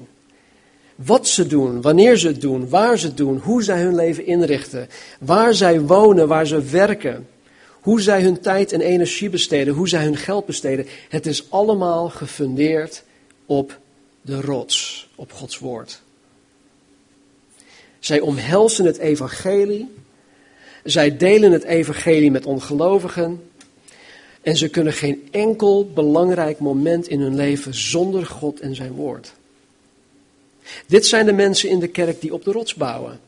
[1.04, 4.26] wat ze doen, wanneer ze het doen, waar ze het doen, hoe zij hun leven
[4.26, 4.88] inrichten,
[5.20, 7.28] waar zij wonen, waar ze werken,
[7.80, 10.86] hoe zij hun tijd en energie besteden, hoe zij hun geld besteden.
[11.08, 13.02] Het is allemaal gefundeerd
[13.46, 13.78] op
[14.22, 16.02] de rots, op Gods woord.
[17.98, 19.88] Zij omhelzen het evangelie,
[20.84, 23.50] zij delen het evangelie met ongelovigen
[24.42, 29.36] en ze kunnen geen enkel belangrijk moment in hun leven zonder God en zijn woord.
[30.86, 33.20] Dit zijn de mensen in de kerk die op de rots bouwen.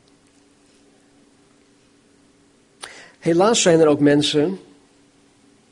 [3.19, 4.59] Helaas zijn er ook mensen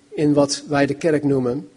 [0.09, 1.71] in wat wij de kerk noemen,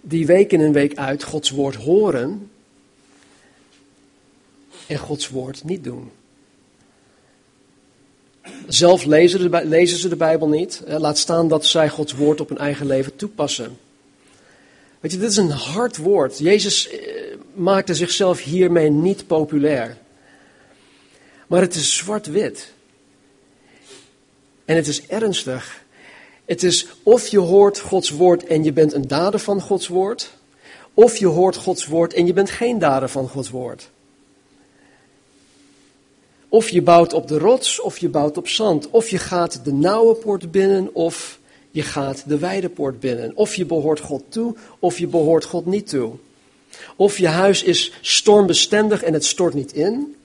[0.00, 2.50] die week in en week uit Gods woord horen
[4.86, 6.10] en Gods woord niet doen.
[8.66, 10.82] Zelf lezen, lezen ze de Bijbel niet.
[10.86, 13.78] Laat staan dat zij Gods woord op hun eigen leven toepassen.
[15.00, 16.38] Weet je, dit is een hard woord.
[16.38, 19.96] Jezus eh, maakte zichzelf hiermee niet populair.
[21.46, 22.72] Maar het is zwart-wit.
[24.64, 25.82] En het is ernstig.
[26.44, 30.30] Het is of je hoort Gods woord en je bent een dader van Gods woord,
[30.94, 33.90] of je hoort Gods woord en je bent geen dader van Gods woord.
[36.48, 38.90] Of je bouwt op de rots, of je bouwt op zand.
[38.90, 41.38] Of je gaat de nauwe poort binnen, of
[41.70, 43.36] je gaat de wijde poort binnen.
[43.36, 46.12] Of je behoort God toe, of je behoort God niet toe.
[46.96, 50.16] Of je huis is stormbestendig en het stort niet in.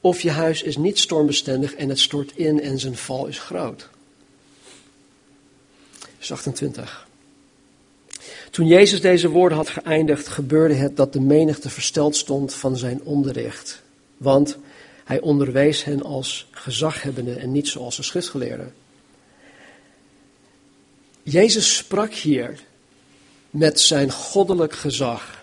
[0.00, 3.88] Of je huis is niet stormbestendig en het stort in en zijn val is groot.
[6.16, 7.06] vers 28.
[8.50, 13.00] Toen Jezus deze woorden had geëindigd, gebeurde het dat de menigte versteld stond van zijn
[13.02, 13.82] onderricht.
[14.16, 14.56] Want
[15.04, 18.74] hij onderwees hen als gezaghebbende en niet zoals de schriftgeleerden.
[21.22, 22.60] Jezus sprak hier
[23.50, 25.35] met zijn goddelijk gezag.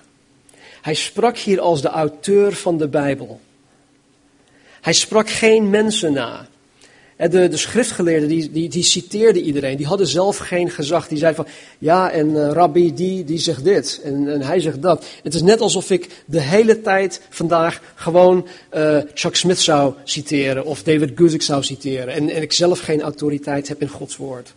[0.83, 3.39] Hij sprak hier als de auteur van de Bijbel.
[4.81, 6.47] Hij sprak geen mensen na.
[7.17, 9.77] De, de schriftgeleerden die, die, die citeerden iedereen.
[9.77, 11.07] Die hadden zelf geen gezag.
[11.07, 14.81] Die zeiden van, ja en uh, rabbi die, die zegt dit en, en hij zegt
[14.81, 15.05] dat.
[15.23, 20.65] Het is net alsof ik de hele tijd vandaag gewoon uh, Chuck Smith zou citeren
[20.65, 22.13] of David Guzik zou citeren.
[22.13, 24.53] En, en ik zelf geen autoriteit heb in Gods woord.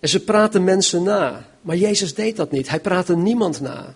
[0.00, 1.46] En ze praten mensen na.
[1.60, 2.68] Maar Jezus deed dat niet.
[2.68, 3.94] Hij praatte niemand na.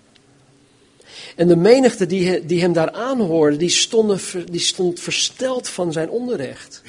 [1.37, 6.11] En de menigte die, die hem daar aanhoorde, die, stonden, die stond versteld van zijn
[6.11, 6.83] onderricht.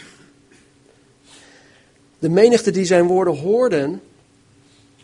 [2.20, 4.02] De menigte die zijn woorden hoorden,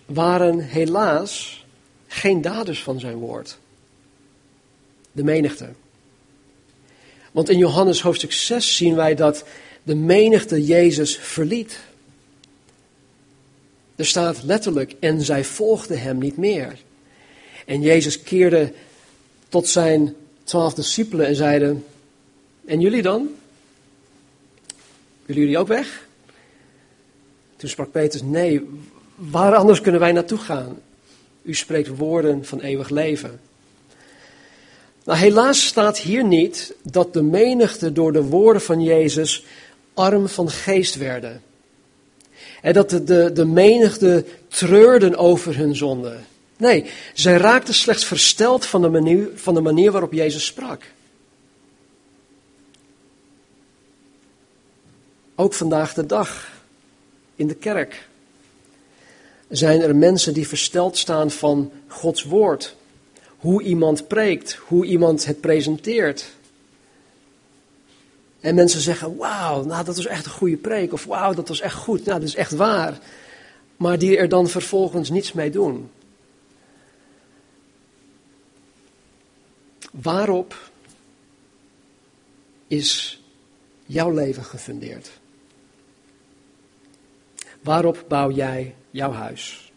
[0.05, 1.65] waren helaas
[2.07, 3.57] geen daders van zijn woord.
[5.11, 5.69] De menigte.
[7.31, 9.43] Want in Johannes hoofdstuk 6 zien wij dat
[9.83, 11.79] de menigte Jezus verliet.
[13.95, 16.77] Er staat letterlijk, en zij volgden hem niet meer.
[17.65, 18.73] En Jezus keerde
[19.49, 21.85] tot zijn twaalf discipelen en zeiden,
[22.65, 23.29] en jullie dan?
[25.25, 26.07] Willen jullie ook weg?
[27.55, 28.69] Toen sprak Petrus, nee,
[29.15, 30.77] waar anders kunnen wij naartoe gaan?
[31.41, 33.39] U spreekt woorden van eeuwig leven.
[35.03, 39.45] Nou, helaas staat hier niet dat de menigte door de woorden van Jezus
[39.93, 41.41] arm van geest werden.
[42.61, 46.17] En dat de, de, de menigte treurden over hun zonde.
[46.59, 50.83] Nee, zij raakten slechts versteld van de manier, van de manier waarop Jezus sprak.
[55.35, 56.51] Ook vandaag de dag
[57.35, 58.07] in de kerk
[59.49, 62.75] zijn er mensen die versteld staan van Gods woord.
[63.37, 66.25] Hoe iemand preekt, hoe iemand het presenteert.
[68.39, 70.93] En mensen zeggen, wauw, nou dat was echt een goede preek.
[70.93, 72.99] Of wauw, dat was echt goed, nou dat is echt waar.
[73.77, 75.89] Maar die er dan vervolgens niets mee doen.
[79.91, 80.71] Waarop
[82.67, 83.21] is
[83.85, 85.09] jouw leven gefundeerd?
[87.61, 89.71] Waarop bouw jij jouw huis?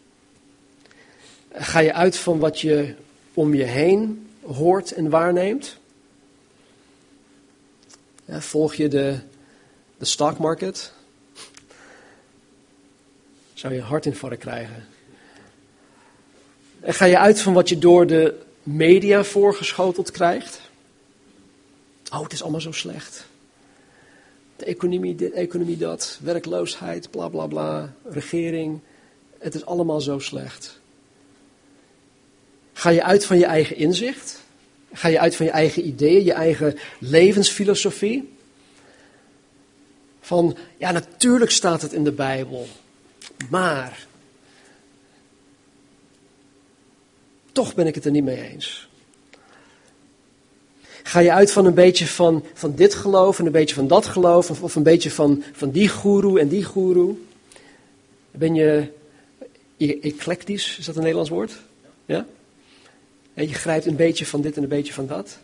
[1.51, 2.95] Ga je uit van wat je
[3.33, 5.81] om je heen hoort en waarneemt?
[8.27, 9.19] volg je de,
[9.97, 10.93] de stock market?
[13.53, 14.87] Zou je hartinfarct krijgen?
[16.79, 20.61] En ga je uit van wat je door de media voorgeschoteld krijgt.
[22.11, 23.25] Oh, het is allemaal zo slecht.
[24.55, 28.79] De economie dit, economie dat, werkloosheid, bla bla bla, regering.
[29.37, 30.79] Het is allemaal zo slecht.
[32.73, 34.41] Ga je uit van je eigen inzicht?
[34.93, 38.31] Ga je uit van je eigen ideeën, je eigen levensfilosofie?
[40.21, 42.67] Van, ja, natuurlijk staat het in de Bijbel,
[43.49, 44.07] maar
[47.53, 48.87] Toch ben ik het er niet mee eens.
[51.03, 54.05] Ga je uit van een beetje van, van dit geloof en een beetje van dat
[54.05, 57.15] geloof, of, of een beetje van, van die goeroe en die goeroe?
[58.31, 58.91] Ben je
[59.77, 61.61] eclectisch, is dat een Nederlands woord?
[62.05, 62.25] Ja?
[63.33, 65.37] En je grijpt een beetje van dit en een beetje van dat.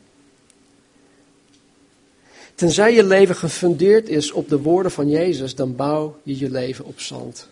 [2.55, 6.85] Tenzij je leven gefundeerd is op de woorden van Jezus, dan bouw je je leven
[6.85, 7.47] op zand.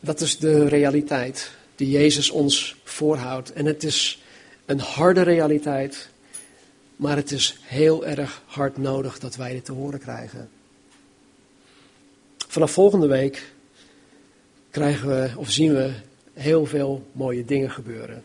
[0.00, 1.50] Dat is de realiteit
[1.82, 3.52] die Jezus ons voorhoudt.
[3.52, 4.22] En het is
[4.66, 6.08] een harde realiteit,
[6.96, 10.50] maar het is heel erg hard nodig dat wij dit te horen krijgen.
[12.48, 13.52] Vanaf volgende week
[14.70, 15.92] krijgen we of zien we
[16.32, 18.24] heel veel mooie dingen gebeuren.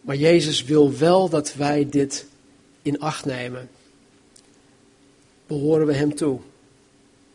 [0.00, 2.26] Maar Jezus wil wel dat wij dit
[2.82, 3.70] in acht nemen.
[5.46, 6.40] Behoren we Hem toe?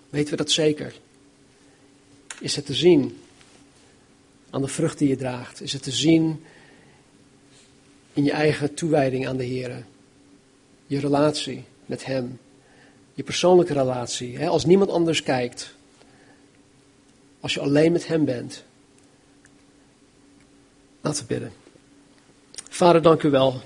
[0.10, 0.94] Weten we dat zeker?
[2.40, 3.18] Is het te zien
[4.50, 5.62] aan de vrucht die je draagt?
[5.62, 6.44] Is het te zien
[8.14, 9.86] in je eigen toewijding aan de Heer?
[10.88, 12.40] Je relatie met Hem.
[13.14, 14.38] Je persoonlijke relatie.
[14.38, 14.48] Hè?
[14.48, 15.74] Als niemand anders kijkt.
[17.40, 18.64] Als je alleen met Hem bent.
[21.02, 21.52] Laten we bidden.
[22.70, 23.62] Vader, dank u wel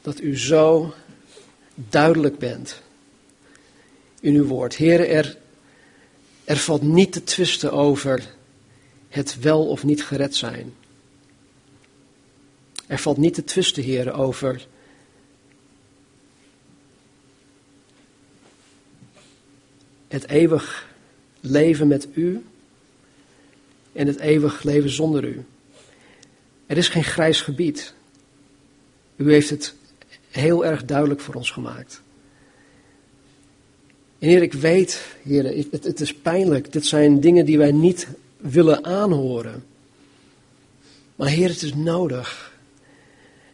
[0.00, 0.94] dat u zo
[1.74, 2.82] duidelijk bent
[4.20, 4.74] in uw woord.
[4.74, 5.38] Heer, er,
[6.44, 8.34] er valt niet te twisten over
[9.12, 10.74] het wel of niet gered zijn.
[12.86, 14.66] Er valt niet te twisten, heren, over
[20.08, 20.88] het eeuwig
[21.40, 22.44] leven met u
[23.92, 25.44] en het eeuwig leven zonder u.
[26.66, 27.94] Er is geen grijs gebied.
[29.16, 29.74] U heeft het
[30.30, 32.02] heel erg duidelijk voor ons gemaakt.
[34.18, 36.72] En Heer, ik weet, Heer, het, het is pijnlijk.
[36.72, 38.08] Dit zijn dingen die wij niet
[38.42, 39.64] willen aanhoren.
[41.16, 42.52] Maar Heer, het is nodig.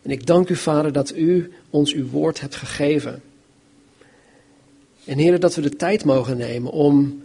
[0.03, 3.23] En ik dank u, Vader, dat u ons uw woord hebt gegeven.
[5.05, 7.23] En Heer, dat we de tijd mogen nemen om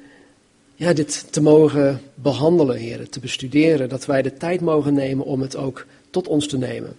[0.76, 3.90] ja, dit te mogen behandelen, Heer, te bestuderen.
[3.90, 6.96] Dat wij de tijd mogen nemen om het ook tot ons te nemen.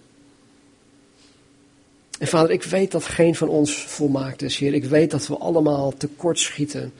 [2.19, 4.73] En Vader, ik weet dat geen van ons volmaakt is, Heer.
[4.73, 6.93] Ik weet dat we allemaal tekortschieten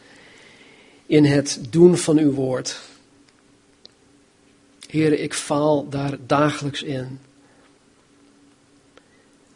[1.05, 2.81] in het doen van uw woord.
[4.95, 7.19] Heer, ik faal daar dagelijks in.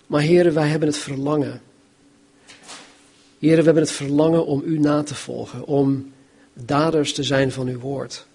[0.07, 1.61] Maar Heer, wij hebben het verlangen.
[3.39, 6.13] Heer, we hebben het verlangen om u na te volgen, om
[6.53, 8.25] daders te zijn van uw woord.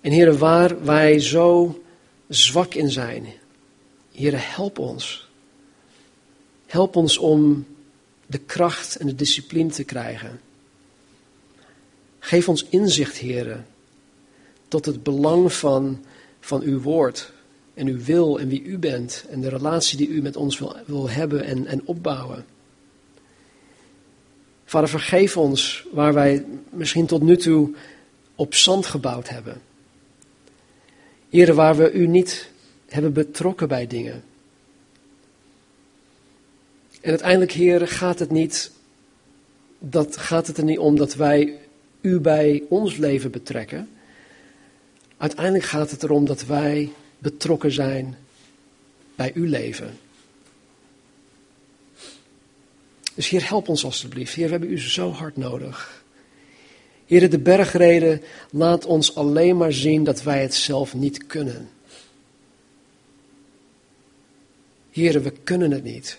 [0.00, 1.82] En Heer, waar wij zo
[2.28, 3.26] zwak in zijn,
[4.12, 5.28] Heer, help ons.
[6.66, 7.66] Help ons om
[8.26, 10.40] de kracht en de discipline te krijgen.
[12.18, 13.64] Geef ons inzicht, Heer,
[14.68, 16.04] tot het belang van,
[16.40, 17.32] van uw woord
[17.74, 20.76] en uw wil en wie u bent en de relatie die u met ons wil,
[20.86, 22.44] wil hebben en, en opbouwen.
[24.64, 27.74] Vader, vergeef ons waar wij misschien tot nu toe
[28.34, 29.60] op zand gebouwd hebben.
[31.28, 32.50] Heren, waar we u niet
[32.88, 34.22] hebben betrokken bij dingen.
[37.00, 38.70] En uiteindelijk, heren, gaat het, niet,
[39.78, 41.58] dat, gaat het er niet om dat wij
[42.00, 43.88] u bij ons leven betrekken.
[45.18, 48.16] Uiteindelijk gaat het erom dat wij betrokken zijn
[49.14, 49.98] bij uw leven.
[53.14, 54.34] Dus Heer, help ons alstublieft.
[54.34, 56.04] Heer, we hebben u zo hard nodig.
[57.06, 61.70] Heer, de bergreden laat ons alleen maar zien dat wij het zelf niet kunnen.
[64.90, 66.18] Heer, we kunnen het niet.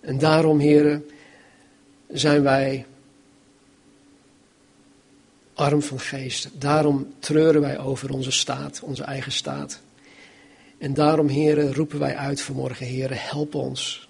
[0.00, 1.02] En daarom, Heer,
[2.08, 2.86] zijn wij
[5.60, 6.48] arm van geest.
[6.58, 9.80] Daarom treuren wij over onze staat, onze eigen staat.
[10.78, 14.08] En daarom, heren, roepen wij uit vanmorgen, heren, help ons.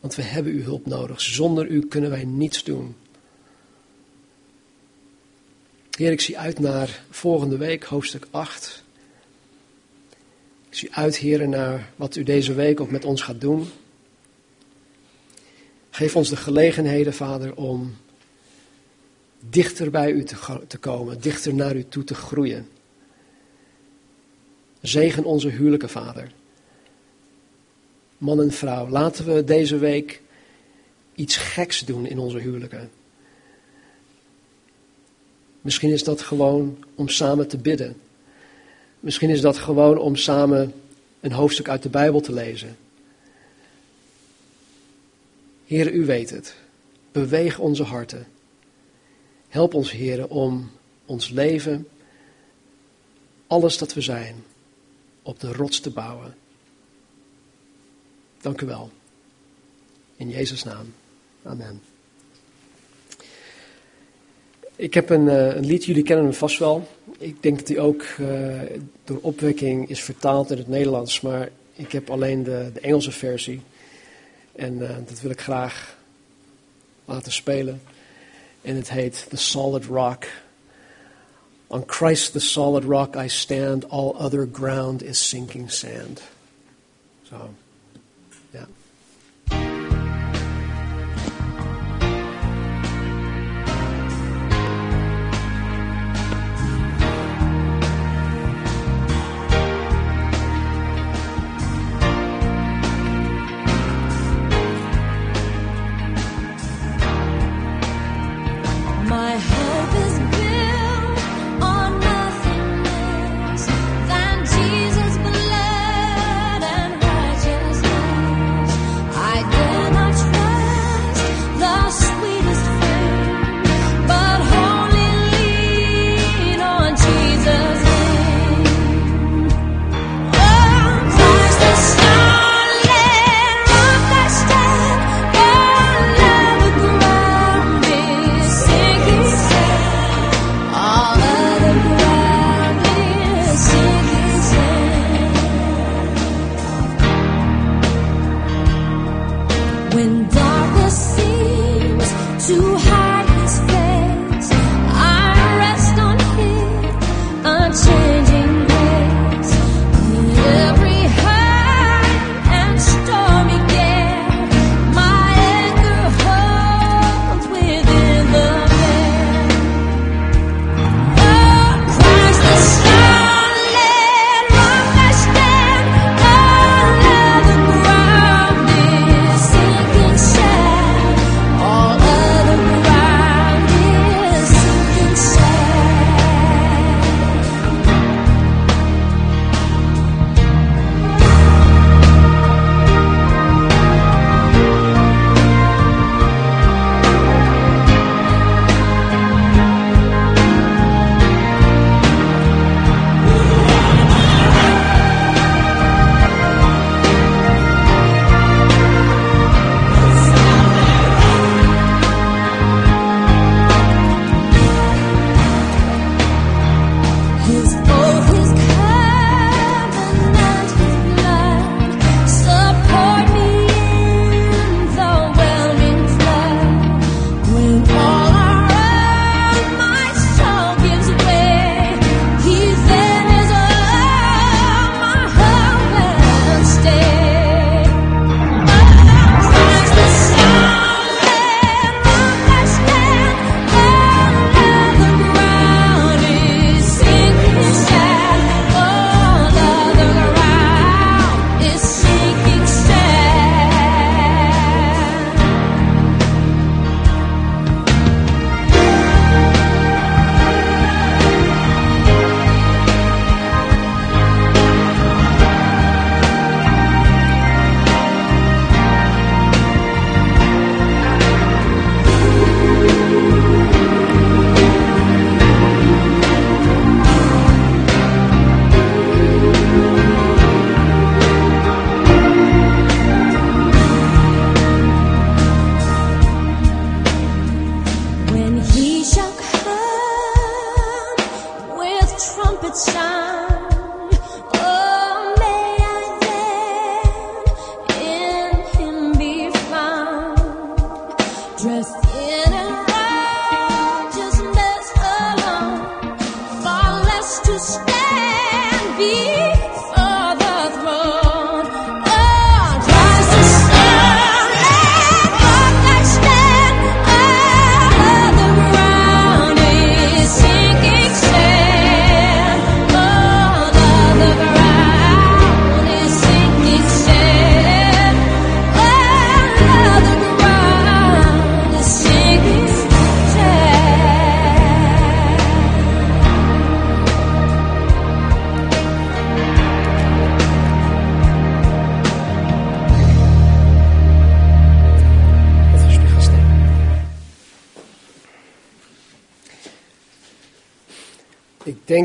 [0.00, 1.20] Want we hebben uw hulp nodig.
[1.20, 2.96] Zonder u kunnen wij niets doen.
[5.96, 8.84] Heer, ik zie uit naar volgende week, hoofdstuk 8.
[10.68, 13.68] Ik zie uit, heren, naar wat u deze week ook met ons gaat doen.
[15.90, 17.96] Geef ons de gelegenheden, Vader, om
[19.48, 22.68] dichter bij u te, komen, dichter naar u toe te groeien.
[24.80, 26.32] Zegen onze huwelijken, Vader.
[28.18, 30.22] Man en vrouw, laten we deze week
[31.14, 32.90] iets geks doen in onze huwelijken.
[35.60, 37.96] Misschien is dat gewoon om samen te bidden.
[39.00, 40.72] Misschien is dat gewoon om samen
[41.20, 42.76] een hoofdstuk uit de Bijbel te lezen.
[45.66, 46.54] Heer, u weet het.
[47.12, 48.26] Beweeg onze harten.
[49.50, 50.70] Help ons, Heer, om
[51.06, 51.88] ons leven,
[53.46, 54.44] alles dat we zijn,
[55.22, 56.34] op de rots te bouwen.
[58.40, 58.90] Dank u wel.
[60.16, 60.94] In Jezus' naam.
[61.42, 61.82] Amen.
[64.76, 66.88] Ik heb een, uh, een, lied, jullie kennen hem vast wel.
[67.18, 68.60] Ik denk dat hij ook uh,
[69.04, 73.60] door opwekking is vertaald in het Nederlands, maar ik heb alleen de, de Engelse versie.
[74.52, 75.98] En uh, dat wil ik graag
[77.04, 77.80] laten spelen.
[78.64, 80.28] Heet The Solid Rock.
[81.70, 86.20] On Christ the solid rock I stand, all other ground is sinking sand.
[87.28, 87.54] So.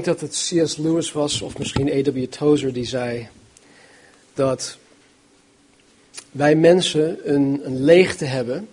[0.06, 0.78] Dat het C.S.
[0.78, 2.24] Lewis was, of misschien A.W.
[2.24, 3.28] Tozer, die zei
[4.34, 4.78] dat
[6.32, 8.68] wij mensen een, een leegte hebben.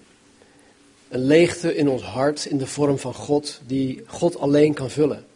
[1.08, 5.26] Een leegte in ons hart in de vorm van God, die God alleen kan vullen.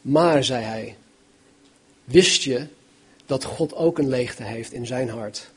[0.00, 0.96] Maar, zei hij,
[2.04, 2.66] wist je
[3.26, 5.50] dat God ook een leegte heeft in zijn hart?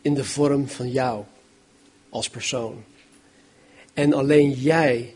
[0.00, 1.24] In de vorm van jou
[2.08, 2.84] als persoon.
[3.92, 5.14] En alleen jij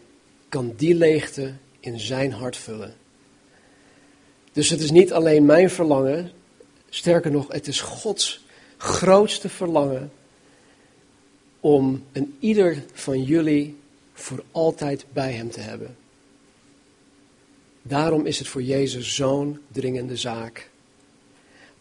[0.48, 2.94] kan die leegte in zijn hart vullen.
[4.56, 6.32] Dus het is niet alleen mijn verlangen,
[6.88, 8.44] sterker nog, het is Gods
[8.76, 10.12] grootste verlangen
[11.60, 13.76] om een ieder van jullie
[14.12, 15.96] voor altijd bij hem te hebben.
[17.82, 20.70] Daarom is het voor Jezus zo'n dringende zaak.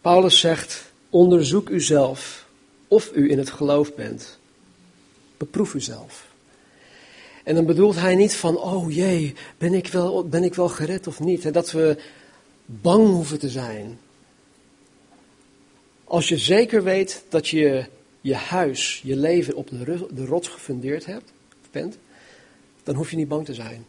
[0.00, 2.46] Paulus zegt: onderzoek uzelf
[2.88, 4.38] of u in het geloof bent.
[5.36, 6.26] Beproef uzelf.
[7.44, 11.06] En dan bedoelt hij niet van, oh jee, ben ik wel, ben ik wel gered
[11.06, 11.52] of niet?
[11.52, 11.96] Dat we
[12.66, 13.98] bang hoeven te zijn.
[16.04, 17.86] Als je zeker weet dat je
[18.20, 19.68] je huis, je leven op
[20.10, 21.32] de, rots gefundeerd hebt,
[21.70, 21.98] bent,
[22.82, 23.86] dan hoef je niet bang te zijn.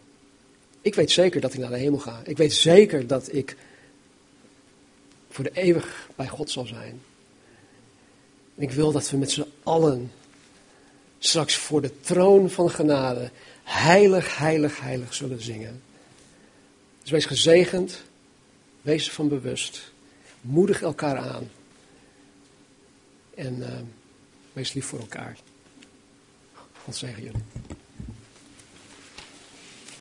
[0.82, 2.22] Ik weet zeker dat ik naar de hemel ga.
[2.24, 3.56] Ik weet zeker dat ik
[5.30, 7.02] voor de eeuwig bij God zal zijn.
[8.56, 10.12] Ik wil dat we met z'n allen
[11.20, 13.32] straks voor de troon van genade
[13.64, 15.82] heilig, heilig, heilig zullen zingen.
[17.02, 18.02] Dus wees gezegend,
[18.82, 19.92] wees ervan bewust,
[20.42, 21.50] moedig elkaar aan
[23.36, 23.80] en eh,
[24.54, 25.38] wees lief voor elkaar.
[26.84, 27.44] God zegen jullie.